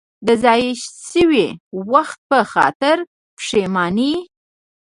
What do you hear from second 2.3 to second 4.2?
خاطر پښېماني.